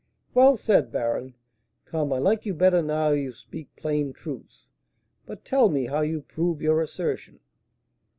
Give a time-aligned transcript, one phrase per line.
[0.33, 1.35] "Well said, baron!
[1.85, 4.67] Come, I like you better now you speak plain truths.
[5.27, 7.39] But tell me how you prove your assertion?"